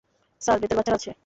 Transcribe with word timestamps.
Sir, 0.41 0.57
ভেতরে 0.61 0.77
বাচ্চারা 0.77 0.97
আছে। 0.97 1.11